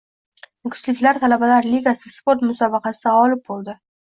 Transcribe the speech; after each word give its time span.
Nukusliklar 0.67 1.19
«Talabalar 1.25 1.69
ligasi» 1.75 2.15
sport 2.15 2.49
musobaqasida 2.49 3.17
g‘olib 3.21 3.45
bӯlding 3.53 3.81